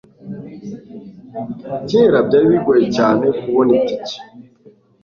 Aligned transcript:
kera, 1.89 2.17
byari 2.27 2.47
bigoye 2.53 2.85
cyane 2.97 3.25
kubona 3.39 3.71
itike 3.79 4.17